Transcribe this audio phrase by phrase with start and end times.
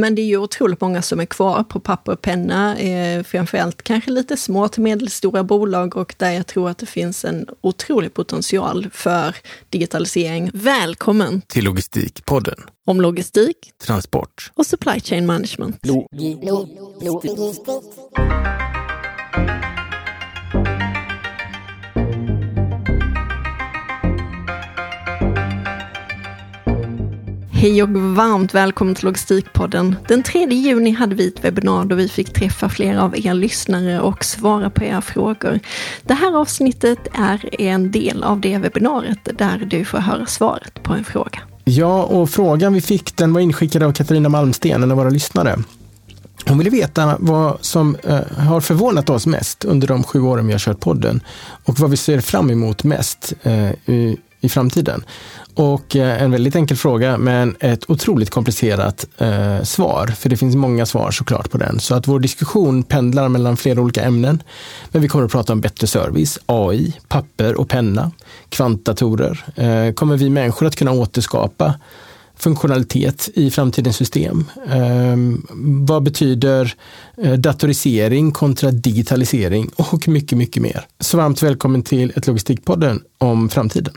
[0.00, 3.82] Men det är ju otroligt många som är kvar på papper och penna, eh, framförallt
[3.82, 8.14] kanske lite små till medelstora bolag och där jag tror att det finns en otrolig
[8.14, 9.36] potential för
[9.70, 10.50] digitalisering.
[10.54, 13.56] Välkommen till Logistikpodden om logistik,
[13.86, 15.86] transport och supply chain management.
[15.86, 16.68] Lo- lo-
[17.02, 17.52] lo-
[27.58, 29.96] Hej och varmt välkommen till Logistikpodden.
[30.08, 34.00] Den 3 juni hade vi ett webbinar då vi fick träffa flera av er lyssnare
[34.00, 35.60] och svara på era frågor.
[36.02, 40.92] Det här avsnittet är en del av det webbinariet där du får höra svaret på
[40.92, 41.38] en fråga.
[41.64, 45.58] Ja, och frågan vi fick den var inskickad av Katarina Malmsten, en av våra lyssnare.
[46.48, 50.52] Hon ville veta vad som eh, har förvånat oss mest under de sju åren vi
[50.52, 51.20] har kört podden
[51.64, 53.70] och vad vi ser fram emot mest eh,
[54.46, 55.04] i, framtiden.
[55.54, 60.06] Och eh, en väldigt enkel fråga, men ett otroligt komplicerat eh, svar.
[60.06, 61.80] För det finns många svar såklart på den.
[61.80, 64.42] Så att vår diskussion pendlar mellan flera olika ämnen.
[64.90, 68.10] Men vi kommer att prata om bättre service, AI, papper och penna,
[68.48, 69.44] kvantdatorer.
[69.54, 71.74] Eh, kommer vi människor att kunna återskapa
[72.36, 74.44] funktionalitet i framtidens system?
[74.66, 75.16] Eh,
[75.86, 76.74] vad betyder
[77.22, 80.86] eh, datorisering kontra digitalisering och mycket, mycket mer.
[81.00, 83.94] Så varmt välkommen till ett Logistikpodden om framtiden.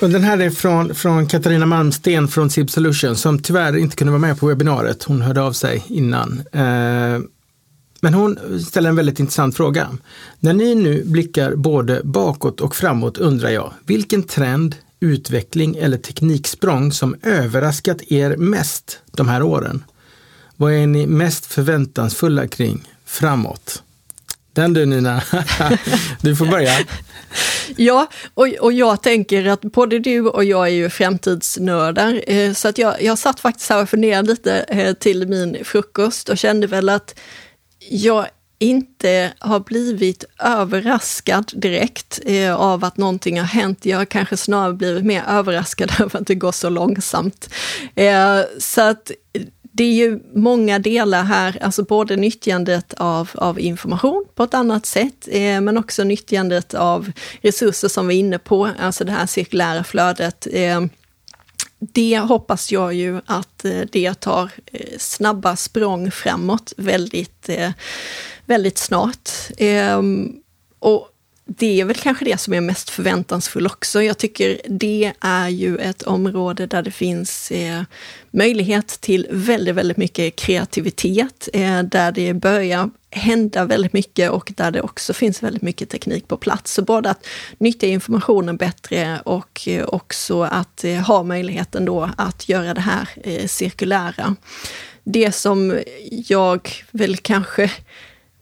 [0.00, 4.10] Och den här är från, från Katarina Malmsten från SIB Solutions som tyvärr inte kunde
[4.10, 5.02] vara med på webbinariet.
[5.02, 6.42] Hon hörde av sig innan.
[6.52, 7.20] Eh,
[8.00, 9.88] men hon ställer en väldigt intressant fråga.
[10.40, 16.92] När ni nu blickar både bakåt och framåt undrar jag, vilken trend, utveckling eller tekniksprång
[16.92, 19.84] som överraskat er mest de här åren?
[20.56, 23.82] Vad är ni mest förväntansfulla kring framåt?
[24.52, 25.22] Den du Nina,
[26.20, 26.72] du får börja.
[27.76, 32.68] Ja, och, och jag tänker att både du och jag är ju framtidsnördar, eh, så
[32.68, 36.66] att jag, jag satt faktiskt här och funderade lite eh, till min frukost och kände
[36.66, 37.18] väl att
[37.90, 38.26] jag
[38.58, 43.86] inte har blivit överraskad direkt eh, av att någonting har hänt.
[43.86, 47.50] Jag har kanske snarare blivit mer överraskad över att det går så långsamt.
[47.94, 49.10] Eh, så att
[49.76, 54.86] det är ju många delar här, alltså både nyttjandet av, av information på ett annat
[54.86, 59.26] sätt, eh, men också nyttjandet av resurser som vi är inne på, alltså det här
[59.26, 60.46] cirkulära flödet.
[60.52, 60.80] Eh,
[61.78, 67.70] det hoppas jag ju att eh, det tar eh, snabba språng framåt väldigt, eh,
[68.46, 69.30] väldigt snart.
[70.78, 71.08] Och
[71.48, 74.02] det är väl kanske det som är mest förväntansfull också.
[74.02, 77.82] Jag tycker det är ju ett område där det finns eh,
[78.30, 84.70] möjlighet till väldigt, väldigt mycket kreativitet, eh, där det börjar hända väldigt mycket och där
[84.70, 86.74] det också finns väldigt mycket teknik på plats.
[86.74, 87.26] Så både att
[87.58, 93.08] nyttja informationen bättre och eh, också att eh, ha möjligheten då att göra det här
[93.24, 94.36] eh, cirkulära.
[95.04, 97.70] Det som jag väl kanske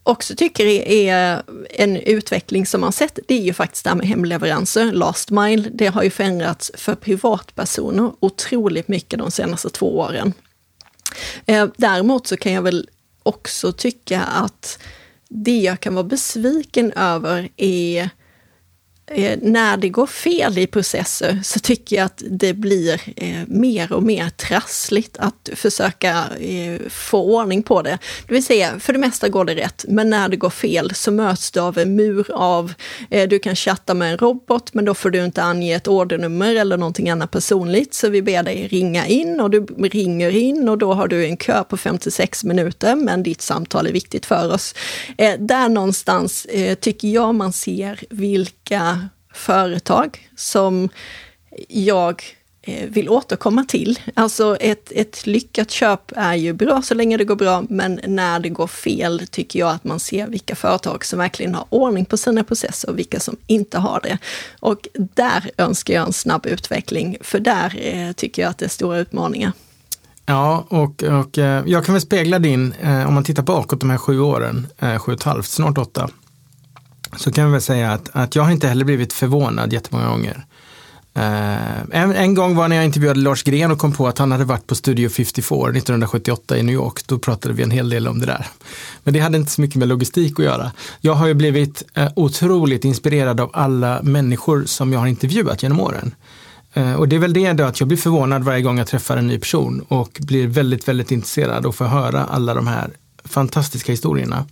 [0.05, 4.07] också tycker är en utveckling som man sett, det är ju faktiskt det här med
[4.07, 5.69] hemleveranser, last mile.
[5.73, 10.33] Det har ju förändrats för privatpersoner otroligt mycket de senaste två åren.
[11.45, 12.89] Eh, däremot så kan jag väl
[13.23, 14.79] också tycka att
[15.29, 18.09] det jag kan vara besviken över är
[19.07, 23.93] Eh, när det går fel i processer så tycker jag att det blir eh, mer
[23.93, 27.97] och mer trassligt att försöka eh, få ordning på det.
[28.27, 31.11] Det vill säga, för det mesta går det rätt, men när det går fel så
[31.11, 32.73] möts du av en mur av,
[33.09, 36.55] eh, du kan chatta med en robot, men då får du inte ange ett ordernummer
[36.55, 40.77] eller någonting annat personligt, så vi ber dig ringa in och du ringer in och
[40.77, 44.75] då har du en kö på 56 minuter, men ditt samtal är viktigt för oss.
[45.17, 48.94] Eh, där någonstans eh, tycker jag man ser vilka
[49.35, 50.89] företag som
[51.67, 52.23] jag
[52.61, 53.99] eh, vill återkomma till.
[54.13, 58.39] Alltså ett, ett lyckat köp är ju bra så länge det går bra, men när
[58.39, 62.17] det går fel tycker jag att man ser vilka företag som verkligen har ordning på
[62.17, 64.17] sina processer och vilka som inte har det.
[64.59, 68.69] Och där önskar jag en snabb utveckling, för där eh, tycker jag att det är
[68.69, 69.51] stora utmaningar.
[70.25, 73.89] Ja, och, och eh, jag kan väl spegla din, eh, om man tittar bakåt de
[73.89, 76.09] här sju åren, sju och ett halvt, snart åtta,
[77.17, 80.45] så kan vi väl säga att, att jag har inte heller blivit förvånad jättemånga gånger.
[81.17, 84.31] Uh, en, en, gång var när jag intervjuade Lars Gren och kom på att han
[84.31, 87.07] hade varit på Studio 54 1978 i New York.
[87.07, 88.47] Då pratade vi en hel del om det där.
[89.03, 90.71] Men det hade inte så mycket med logistik att göra.
[91.01, 95.79] Jag har ju blivit uh, otroligt inspirerad av alla människor som jag har intervjuat genom
[95.79, 96.15] åren.
[96.77, 99.17] Uh, och det är väl det då att jag blir förvånad varje gång jag träffar
[99.17, 102.89] en ny person och blir väldigt, väldigt intresserad och får höra alla de här
[103.25, 104.45] fantastiska historierna.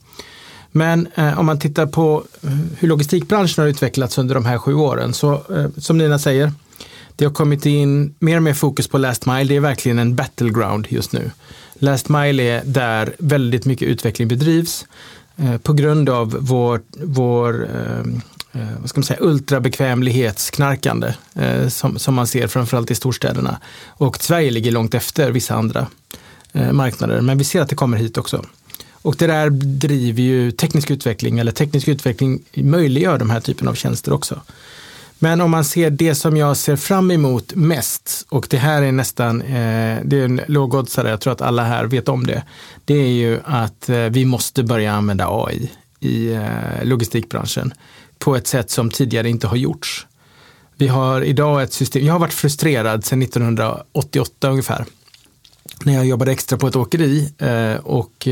[0.76, 2.50] Men eh, om man tittar på eh,
[2.80, 6.52] hur logistikbranschen har utvecklats under de här sju åren, så eh, som Nina säger,
[7.16, 9.44] Det har kommit in mer och mer fokus på last mile.
[9.44, 11.32] Det är verkligen en battleground just nu.
[11.74, 14.86] Last mile är där väldigt mycket utveckling bedrivs
[15.38, 18.22] eh, på grund av vår, vår ehm,
[18.52, 23.60] eh, vad ska man säga, ultrabekvämlighetsknarkande eh, som, som man ser framförallt i storstäderna.
[23.88, 25.88] Och Sverige ligger långt efter vissa andra
[26.54, 28.46] eh, marknader, men vi ser att det kommer hit också.
[29.04, 33.74] Och det där driver ju teknisk utveckling, eller teknisk utveckling möjliggör de här typen av
[33.74, 34.42] tjänster också.
[35.20, 38.92] Men om man ser det som jag ser fram emot mest, och det här är
[38.92, 42.44] nästan, eh, det är en lågoddsare, jag tror att alla här vet om det,
[42.86, 47.74] det är ju att eh, vi måste börja använda AI i eh, logistikbranschen
[48.20, 50.08] på ett sätt som tidigare inte har gjorts.
[50.76, 54.86] Vi har idag ett system, jag har varit frustrerad sedan 1988 ungefär,
[55.84, 58.28] när jag jobbade extra på ett åkeri eh, och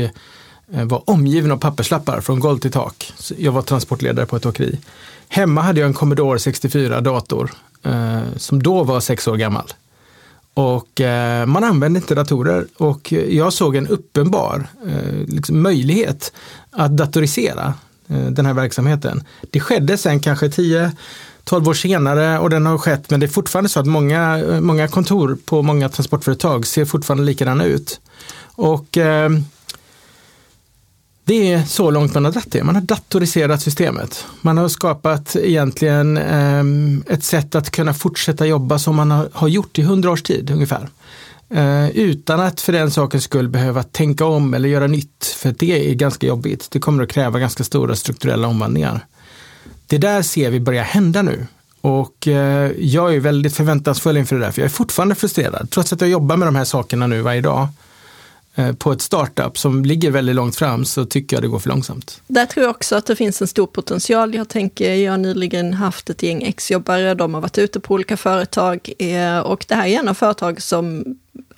[0.74, 3.12] Eh, var omgiven av papperslappar från golv till tak.
[3.38, 4.78] Jag var transportledare på ett åkeri.
[5.28, 7.50] Hemma hade jag en Commodore 64 dator
[7.82, 9.72] eh, som då var sex år gammal.
[10.54, 16.32] Och eh, man använde inte datorer och jag såg en uppenbar eh, liksom möjlighet
[16.70, 17.74] att datorisera
[18.08, 19.24] eh, den här verksamheten.
[19.50, 20.92] Det skedde sen kanske 10
[21.44, 24.60] 12 år senare och den har skett, men det är fortfarande så att många, eh,
[24.60, 28.00] många kontor på många transportföretag ser fortfarande likadana ut.
[28.44, 29.30] Och eh,
[31.24, 32.64] det är så långt man har dratt det.
[32.64, 34.26] Man har datoriserat systemet.
[34.40, 39.78] Man har skapat egentligen ehm, ett sätt att kunna fortsätta jobba som man har, gjort
[39.78, 40.88] i hundra års tid ungefär.
[41.54, 45.24] Eh, utan att för den sakens skull behöva tänka om eller göra nytt.
[45.36, 46.68] För det är ganska jobbigt.
[46.70, 49.06] Det kommer att kräva ganska stora strukturella omvandlingar.
[49.86, 51.46] Det där ser vi börja hända nu.
[51.80, 55.70] Och eh, jag är väldigt förväntansfull inför det där, för jag är fortfarande frustrerad.
[55.70, 57.68] Trots att jag jobbar med de här sakerna nu varje dag
[58.54, 61.68] Eh, på ett startup som ligger väldigt långt fram så tycker jag det går för
[61.68, 62.22] långsamt.
[62.26, 64.34] Där tror jag också att det finns en stor potential.
[64.34, 68.16] Jag tänker, jag har nyligen haft ett gäng exjobbare, de har varit ute på olika
[68.16, 71.04] företag eh, och det här är en av företag som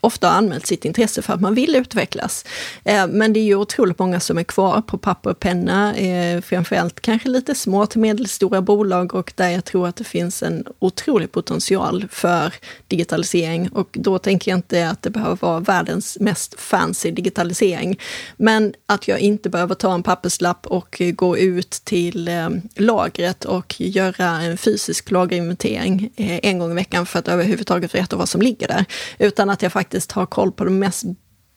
[0.04, 2.44] ofta har anmält sitt intresse för att man vill utvecklas.
[2.84, 6.40] Eh, men det är ju otroligt många som är kvar på papper och penna, eh,
[6.40, 10.64] framförallt kanske lite små till medelstora bolag och där jag tror att det finns en
[10.78, 12.54] otrolig potential för
[12.88, 13.68] digitalisering.
[13.68, 17.98] Och då tänker jag inte att det behöver vara världens mest fancy digitalisering,
[18.36, 23.80] men att jag inte behöver ta en papperslapp och gå ut till eh, lagret och
[23.80, 28.68] göra en fysisk lagerinventering en gång i veckan för att överhuvudtaget veta vad som ligger
[28.68, 28.84] där,
[29.18, 31.04] utan att jag faktiskt ha koll på de mest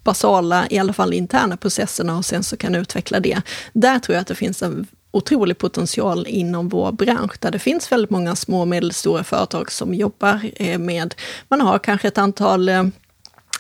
[0.04, 3.42] basala, i alla fall interna processerna och sen så kan utveckla det.
[3.74, 7.92] Där tror jag att det finns en otrolig potential inom vår bransch, där det finns
[7.92, 11.16] väldigt många små och medelstora företag som jobbar eh, med,
[11.48, 12.84] man har kanske ett antal eh,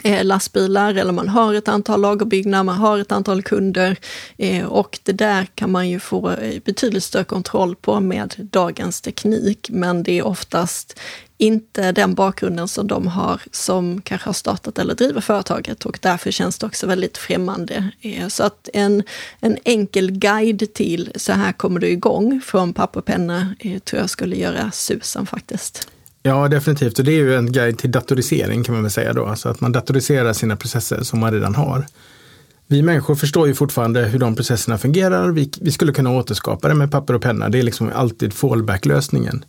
[0.04, 3.98] eh, lastbilar eller man har ett antal lagerbyggnader, man har ett antal kunder
[4.68, 6.36] och det där kan man ju få
[6.66, 9.70] betydligt större kontroll på med dagens teknik.
[9.72, 11.00] Men det är oftast
[11.38, 16.32] inte den bakgrunden som de har som kanske har startat eller driver företaget och därför
[16.32, 17.92] känns det också väldigt främmande.
[18.02, 19.04] Eh, så att en,
[19.40, 24.02] en enkel guide till så här kommer du igång från papper och penna eh, tror
[24.02, 25.88] jag skulle göra susen faktiskt.
[26.24, 27.00] Ja, definitivt.
[27.00, 29.26] Och det är ju en guide till datorisering kan man väl säga då.
[29.26, 31.86] Alltså att man datoriserar sina processer som man redan har.
[32.68, 35.30] Vi människor förstår ju fortfarande hur de processerna fungerar.
[35.32, 37.50] Vi, vi skulle kunna återskapa det med papper och penna.
[37.50, 39.46] Det är liksom alltid fallback-lösningen.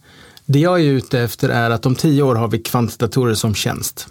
[0.50, 4.08] Det jag är ute efter är att om tio år har vi kvantdatorer som tjänst.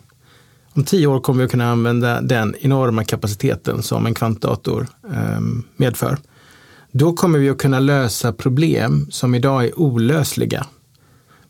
[0.74, 5.40] Om tio år kommer vi att kunna använda den enorma kapaciteten som en kvantdator eh,
[5.76, 6.18] medför.
[6.92, 10.66] Då kommer vi att kunna lösa problem som idag är olösliga.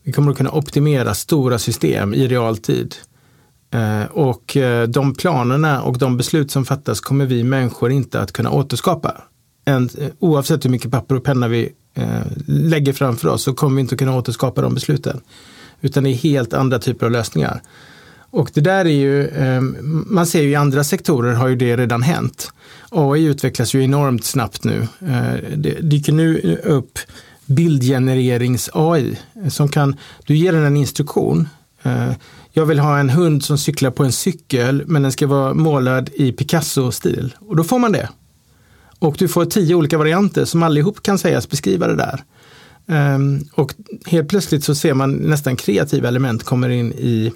[0.03, 2.95] Vi kommer att kunna optimera stora system i realtid.
[3.71, 8.31] Eh, och eh, de planerna och de beslut som fattas kommer vi människor inte att
[8.31, 9.21] kunna återskapa.
[9.65, 9.81] Eh,
[10.19, 13.95] oavsett hur mycket papper och penna vi Eh, lägger framför oss så kommer vi inte
[13.95, 15.21] kunna återskapa de besluten.
[15.81, 17.61] Utan det är helt andra typer av lösningar.
[18.29, 19.61] Och det där är ju, eh,
[20.05, 22.51] man ser ju i andra sektorer har ju det redan hänt.
[22.89, 24.87] AI utvecklas ju enormt snabbt nu.
[25.01, 26.99] Eh, det dyker nu upp
[27.45, 29.15] bildgenererings-AI
[29.49, 31.49] som kan, du ger den en instruktion.
[31.83, 32.11] Eh,
[32.51, 36.09] jag vill ha en hund som cyklar på en cykel men den ska vara målad
[36.13, 37.35] i Picasso-stil.
[37.39, 38.09] Och då får man det.
[38.99, 42.23] Och du får tio olika varianter som allihop kan sägas beskriva det där.
[42.87, 43.73] Ehm, och
[44.05, 47.33] helt plötsligt så ser man nästan kreativa element kommer in i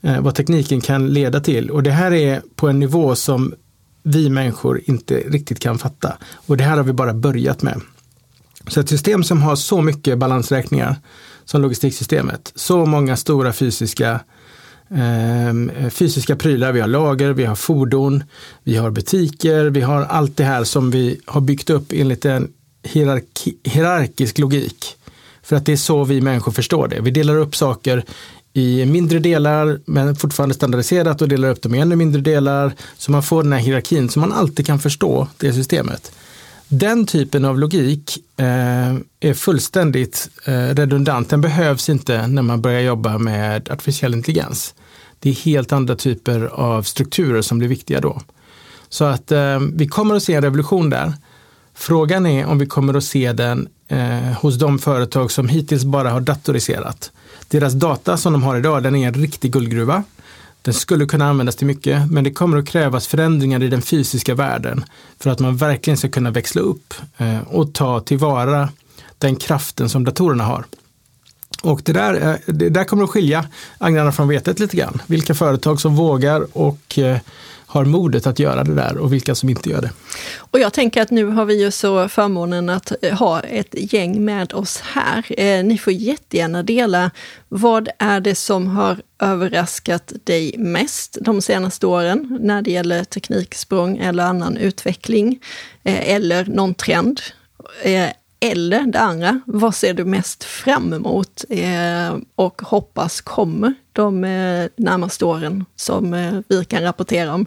[0.00, 1.70] eh, vad tekniken kan leda till.
[1.70, 3.54] Och det här är på en nivå som
[4.02, 6.16] vi människor inte riktigt kan fatta.
[6.46, 7.80] Och det här har vi bara börjat med.
[8.68, 10.96] Så ett system som har så mycket balansräkningar
[11.44, 14.20] som logistiksystemet, så många stora fysiska eh,
[14.94, 18.24] Ehm, fysiska prylar, vi har lager, vi har fordon,
[18.62, 22.52] vi har butiker, vi har allt det här som vi har byggt upp enligt en
[22.82, 24.96] hierarki, hierarkisk logik.
[25.42, 27.00] För att det är så vi människor förstår det.
[27.00, 28.04] Vi delar upp saker
[28.52, 32.72] i mindre delar, men fortfarande standardiserat och delar upp dem i ännu mindre delar.
[32.96, 36.12] Så man får den här hierarkin så man alltid kan förstå det systemet.
[36.68, 41.30] Den typen av logik eh, är fullständigt eh, redundant.
[41.30, 44.74] Den behövs inte när man börjar jobba med artificiell intelligens.
[45.22, 48.20] Det är helt andra typer av strukturer som blir viktiga då.
[48.88, 51.12] Så att eh, vi kommer att se en revolution där.
[51.74, 56.10] Frågan är om vi kommer att se den eh, hos de företag som hittills bara
[56.10, 57.12] har datoriserat.
[57.48, 60.04] Deras data som de har idag, den är en riktig guldgruva.
[60.62, 64.34] Den skulle kunna användas till mycket, men det kommer att krävas förändringar i den fysiska
[64.34, 64.84] världen
[65.18, 68.68] för att man verkligen ska kunna växla upp eh, och ta tillvara
[69.18, 70.64] den kraften som datorerna har.
[71.62, 73.44] Och det där, eh, det där kommer att skilja
[73.78, 75.02] agnarna från vetet lite grann.
[75.06, 77.18] Vilka företag som vågar och eh,
[77.72, 79.90] har modet att göra det där och vilka som inte gör det.
[80.38, 84.24] Och jag tänker att nu har vi ju så förmånen att eh, ha ett gäng
[84.24, 85.24] med oss här.
[85.28, 87.10] Eh, ni får jättegärna dela,
[87.48, 93.98] vad är det som har överraskat dig mest de senaste åren när det gäller tekniksprång
[93.98, 95.40] eller annan utveckling?
[95.82, 97.20] Eh, eller någon trend?
[98.44, 104.68] Eller det andra, vad ser du mest fram emot eh, och hoppas kommer de eh,
[104.76, 107.46] närmaste åren som eh, vi kan rapportera om?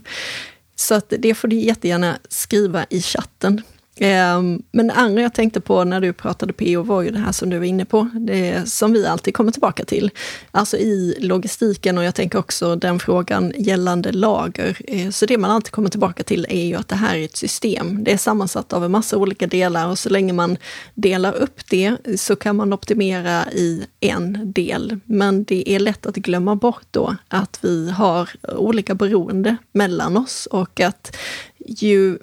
[0.75, 3.61] Så att det får du jättegärna skriva i chatten.
[3.99, 7.31] Ehm, men det andra jag tänkte på när du pratade PO var ju det här
[7.31, 10.11] som du var inne på, det som vi alltid kommer tillbaka till.
[10.51, 14.77] Alltså i logistiken och jag tänker också den frågan gällande lager.
[14.87, 17.35] Eh, så det man alltid kommer tillbaka till är ju att det här är ett
[17.35, 18.03] system.
[18.03, 20.57] Det är sammansatt av en massa olika delar och så länge man
[20.93, 24.99] delar upp det så kan man optimera i en del.
[25.05, 30.45] Men det är lätt att glömma bort då att vi har olika beroende mellan oss
[30.45, 31.17] och att
[31.57, 32.17] ju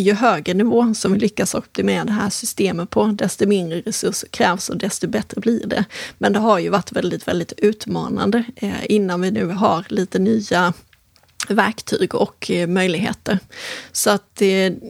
[0.00, 4.68] ju högre nivå som vi lyckas optimera det här systemet på, desto mindre resurser krävs
[4.68, 5.84] och desto bättre blir det.
[6.18, 10.72] Men det har ju varit väldigt, väldigt utmanande eh, innan vi nu har lite nya
[11.48, 13.38] verktyg och eh, möjligheter.
[13.92, 14.42] Så att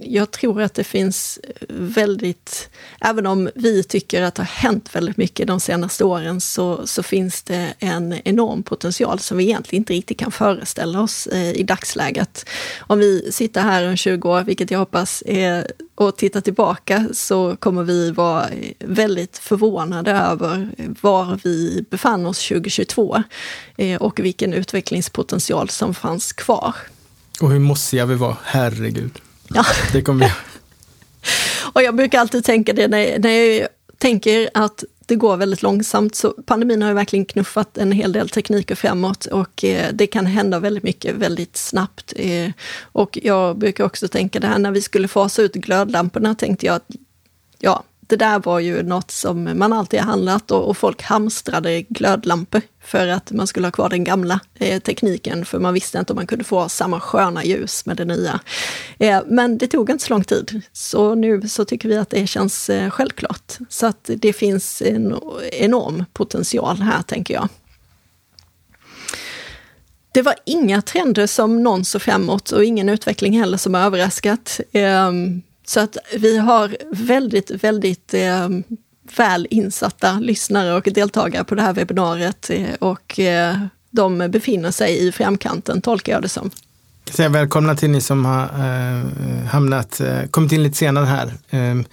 [0.03, 5.17] jag tror att det finns väldigt, även om vi tycker att det har hänt väldigt
[5.17, 9.93] mycket de senaste åren, så, så finns det en enorm potential som vi egentligen inte
[9.93, 12.47] riktigt kan föreställa oss eh, i dagsläget.
[12.81, 15.67] Om vi sitter här om 20 år, vilket jag hoppas är
[16.03, 23.23] och tittar tillbaka så kommer vi vara väldigt förvånade över var vi befann oss 2022
[23.77, 26.75] eh, och vilken utvecklingspotential som fanns kvar.
[27.41, 29.19] Och hur mossiga vi var, herregud.
[29.49, 29.65] Ja.
[29.93, 30.33] Det kommer vi...
[31.73, 33.69] och jag brukar alltid tänka det när, när jag
[33.99, 36.15] tänker att det går väldigt långsamt.
[36.15, 40.27] Så pandemin har ju verkligen knuffat en hel del tekniker framåt och eh, det kan
[40.27, 42.13] hända väldigt mycket väldigt snabbt.
[42.17, 42.51] Eh,
[42.83, 46.77] och jag brukar också tänka det här när vi skulle fasa ut glödlamporna tänkte jag
[46.77, 46.87] att
[47.59, 51.83] ja, det där var ju något som man alltid har handlat och, och folk hamstrade
[51.83, 56.13] glödlampor för att man skulle ha kvar den gamla eh, tekniken, för man visste inte
[56.13, 58.41] om man kunde få samma sköna ljus med det nya.
[58.99, 62.27] Eh, men det tog inte så lång tid, så nu så tycker vi att det
[62.27, 63.59] känns eh, självklart.
[63.69, 65.19] Så att det finns en
[65.53, 67.49] enorm potential här, tänker jag.
[70.13, 74.61] Det var inga trender som någon såg framåt och ingen utveckling heller som överraskat.
[74.73, 75.43] Ehm,
[75.73, 78.49] så att vi har väldigt, väldigt eh,
[79.17, 83.57] väl insatta lyssnare och deltagare på det här webbinariet eh, och eh,
[83.91, 86.51] de befinner sig i framkanten, tolkar jag det som.
[87.05, 91.33] Jag säga välkomna till ni som har eh, hamnat, eh, kommit in lite senare här.
[91.51, 91.85] Eh,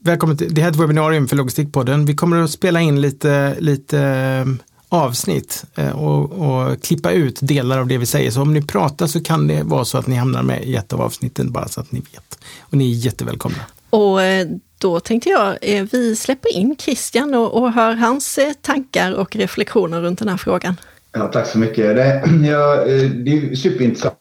[0.00, 2.04] välkommen till, det här är ett webbinarium för Logistikpodden.
[2.04, 7.78] Vi kommer att spela in lite, lite ehm, avsnitt eh, och, och, klippa ut delar
[7.78, 8.30] av det vi säger.
[8.30, 10.92] Så om ni pratar så kan det vara så att ni hamnar med i ett
[10.92, 12.38] av avsnitten, bara så att ni vet.
[12.60, 13.58] Och ni är jättevälkomna.
[13.90, 14.46] Och eh,
[14.78, 20.00] då tänkte jag, eh, vi släpper in Christian och, och hör hans tankar och reflektioner
[20.00, 20.76] runt den här frågan.
[21.12, 21.96] Ja, tack så mycket.
[21.96, 22.84] Det, ja,
[23.24, 24.14] det är superintressant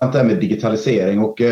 [0.00, 1.42] det här med digitalisering och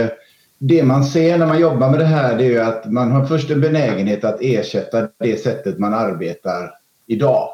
[0.61, 3.51] det man ser när man jobbar med det här det är att man har först
[3.51, 6.71] en benägenhet att ersätta det sättet man arbetar
[7.07, 7.49] idag.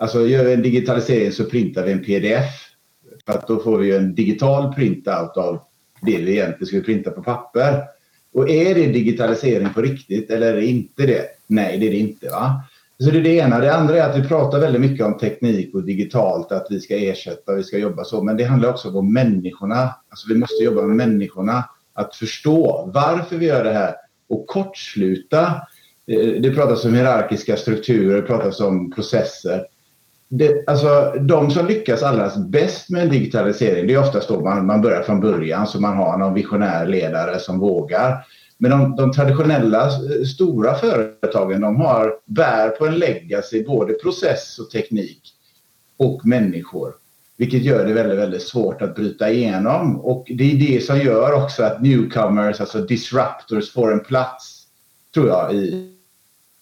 [0.00, 2.70] Alltså gör vi en digitalisering så printar vi en pdf.
[3.26, 5.60] För att då får vi en digital printout av
[6.02, 7.82] det vi egentligen skulle printa på papper.
[8.32, 11.24] Och är det digitalisering på riktigt eller är det inte det?
[11.46, 12.28] Nej, det är det inte.
[12.28, 12.62] va?
[12.98, 13.58] Så det är det ena.
[13.58, 16.96] Det andra är att vi pratar väldigt mycket om teknik och digitalt, att vi ska
[16.96, 18.22] ersätta, vi ska jobba så.
[18.22, 19.94] Men det handlar också om människorna.
[20.08, 21.64] Alltså vi måste jobba med människorna.
[21.92, 23.94] Att förstå varför vi gör det här
[24.28, 25.46] och kortsluta.
[26.06, 29.66] Eh, det pratas om hierarkiska strukturer, det pratas om processer
[30.32, 34.66] det, alltså, de som lyckas allra bäst med en digitalisering, det är oftast då man,
[34.66, 38.26] man börjar från början, så man har någon visionär ledare som vågar.
[38.58, 39.90] Men de, de traditionella
[40.26, 45.34] stora företagen, de har, bär på en legacy, både process och teknik.
[45.96, 46.94] och människor.
[47.36, 50.00] Vilket gör det väldigt, väldigt svårt att bryta igenom.
[50.00, 54.66] Och det är det som gör också att newcomers, alltså disruptors, får en plats,
[55.14, 55.94] tror jag, i,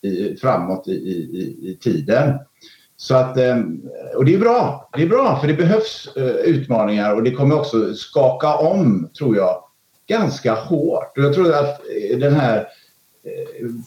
[0.03, 2.39] i, framåt i, i, i tiden.
[3.01, 3.57] Så att, eh,
[4.17, 4.91] och det är bra.
[4.93, 9.37] Det är bra för det behövs eh, utmaningar och det kommer också skaka om, tror
[9.37, 9.65] jag,
[10.09, 11.19] ganska hårt.
[11.19, 11.81] Och jag tror att
[12.13, 12.69] eh, den här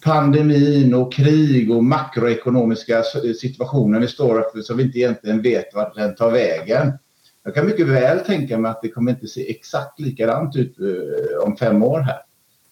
[0.04, 3.04] pandemin och krig och makroekonomiska
[3.42, 6.94] situationen vi står inför som vi inte egentligen vet vart den tar vägen.
[7.44, 10.76] Jag kan mycket väl tänka mig att det kommer inte se exakt likadant ut
[11.46, 12.22] om fem år här.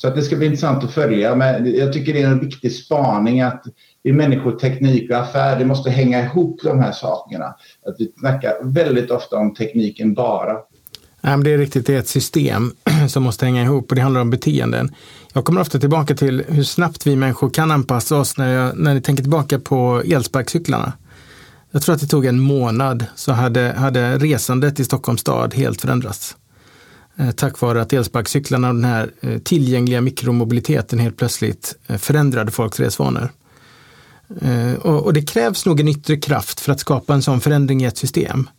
[0.02, 1.36] Så att det ska bli intressant att följa.
[1.36, 3.64] Men jag tycker det är en viktig spaning att
[4.04, 7.46] i människor, teknik och affär, det måste hänga ihop de här sakerna.
[7.86, 10.56] Att vi snackar väldigt ofta om tekniken bara.
[11.22, 12.72] Men det är riktigt, det är ett system
[13.10, 14.96] som måste hänga ihop och det handlar om beteenden.
[15.34, 18.94] Jag kommer ofta tillbaka till hur snabbt vi människor kan anpassa oss när, jag, när
[18.94, 20.94] ni tänker tillbaka på elsparkcyklarna.
[21.72, 25.82] Jag tror att det tog en månad så hade, hade resandet i Stockholms stad helt
[25.82, 26.36] förändrats.
[27.20, 32.52] Eh, tack vare att elsparkcyklarna och den här eh, tillgängliga mikromobiliteten helt plötsligt eh, förändrade
[32.52, 33.30] folks resvanor.
[34.82, 37.98] Och det krävs nog en yttre kraft för att skapa en sån förändring i ett
[37.98, 38.50] system.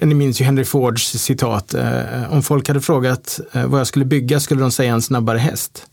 [0.00, 1.74] Ni minns ju Henry Fords citat,
[2.30, 5.86] om folk hade frågat vad jag skulle bygga skulle de säga en snabbare häst.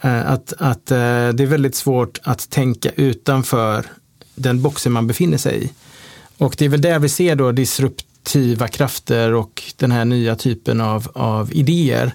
[0.00, 0.96] Att, att det
[1.42, 3.86] är väldigt svårt att tänka utanför
[4.34, 5.70] den boxen man befinner sig i.
[6.38, 10.36] Och det är väl där vi ser då disrupt kreativa krafter och den här nya
[10.36, 12.14] typen av, av idéer.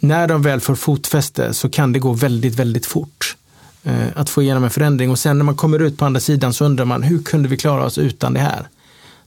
[0.00, 3.36] När de väl får fotfäste så kan det gå väldigt, väldigt fort
[3.84, 6.52] eh, att få igenom en förändring och sen när man kommer ut på andra sidan
[6.52, 8.68] så undrar man hur kunde vi klara oss utan det här?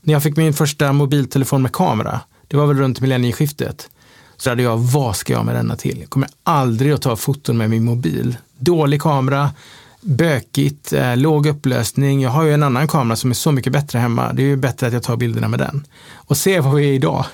[0.00, 3.88] När jag fick min första mobiltelefon med kamera, det var väl runt millennieskiftet,
[4.36, 6.00] så hade jag, vad ska jag med denna till?
[6.00, 8.36] Jag kommer aldrig att ta foton med min mobil.
[8.58, 9.50] Dålig kamera,
[10.02, 12.22] bökigt, eh, låg upplösning.
[12.22, 14.32] Jag har ju en annan kamera som är så mycket bättre hemma.
[14.32, 15.86] Det är ju bättre att jag tar bilderna med den.
[16.14, 17.24] Och se vad vi är idag.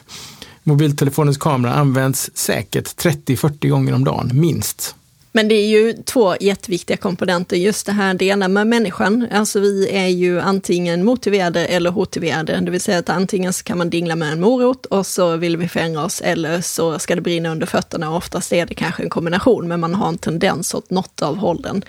[0.63, 4.95] Mobiltelefonens kamera används säkert 30-40 gånger om dagen, minst.
[5.33, 9.27] Men det är ju två jätteviktiga komponenter, just det här det ena med människan.
[9.33, 13.79] Alltså vi är ju antingen motiverade eller hotiverade, det vill säga att antingen så kan
[13.79, 17.21] man dingla med en morot och så vill vi fänga oss eller så ska det
[17.21, 18.17] brinna under fötterna.
[18.17, 21.85] Oftast är det kanske en kombination, men man har en tendens åt något av hållen.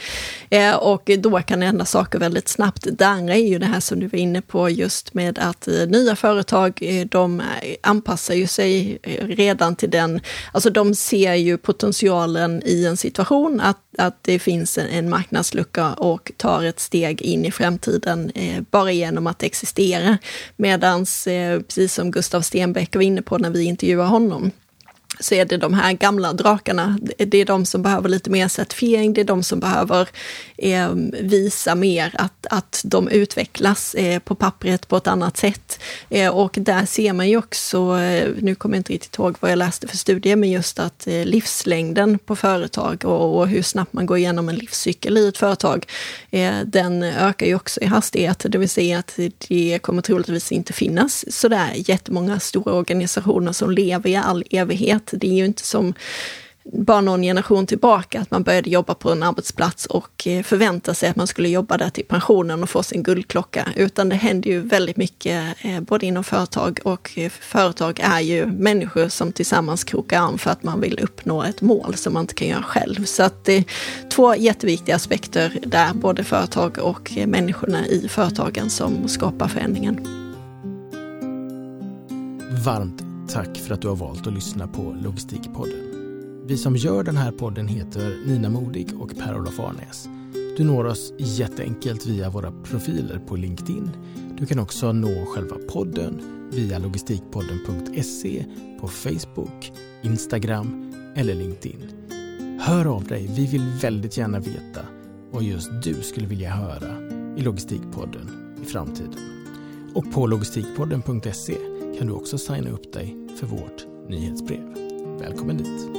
[0.50, 2.88] Eh, och då kan det hända saker väldigt snabbt.
[2.92, 5.74] Det andra är ju det här som du var inne på just med att eh,
[5.74, 7.42] nya företag, eh, de
[7.84, 10.22] anpassar ju sig eh, redan till den,
[10.52, 15.10] alltså de ser ju potentialen i en situation situation att, att det finns en, en
[15.10, 20.18] marknadslucka och tar ett steg in i framtiden eh, bara genom att existera.
[20.56, 24.52] medan, eh, precis som Gustav Stenbeck var inne på när vi intervjuade honom,
[25.20, 26.98] så är det de här gamla drakarna.
[27.18, 30.10] Det är de som behöver lite mer certifiering, det är de som behöver
[30.58, 30.90] eh,
[31.22, 35.80] visa mer att, att de utvecklas eh, på pappret på ett annat sätt.
[36.10, 39.52] Eh, och där ser man ju också, eh, nu kommer jag inte riktigt ihåg vad
[39.52, 43.94] jag läste för studie, men just att eh, livslängden på företag och, och, hur snabbt
[43.94, 45.86] man går igenom en livscykel i ett företag,
[46.32, 48.46] eh, den ökar ju också i hastighet.
[48.50, 54.10] Det vill säga att det kommer troligtvis inte finnas sådär jättemånga stora organisationer som lever
[54.10, 55.94] i all evighet det är ju inte som
[56.74, 61.10] bara någon generation tillbaka, att man började jobba på en arbetsplats och eh, förvänta sig
[61.10, 63.68] att man skulle jobba där till pensionen och få sin guldklocka.
[63.76, 68.46] Utan det händer ju väldigt mycket eh, både inom företag och eh, företag är ju
[68.46, 72.34] människor som tillsammans krokar arm för att man vill uppnå ett mål som man inte
[72.34, 73.06] kan göra själv.
[73.06, 73.64] Så att det är
[74.10, 80.08] två jätteviktiga aspekter där, både företag och människorna i företagen som skapar förändringen.
[82.66, 86.46] Varmt Tack för att du har valt att lyssna på Logistikpodden.
[86.48, 90.10] Vi som gör den här podden heter Nina Modig och Per-Olof Arnäs.
[90.58, 93.92] Du når oss jätteenkelt via våra profiler på LinkedIn.
[94.38, 98.46] Du kan också nå själva podden via logistikpodden.se
[98.82, 101.90] på Facebook, Instagram eller LinkedIn.
[102.60, 104.82] Hör av dig, vi vill väldigt gärna veta
[105.32, 106.98] vad just du skulle vilja höra
[107.38, 109.20] i Logistikpodden i framtiden.
[109.94, 114.74] Och på logistikpodden.se kan du också signa upp dig för vårt nyhetsbrev.
[115.20, 115.90] Välkommen dit!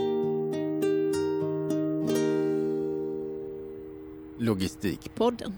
[4.38, 5.52] Logistikpodden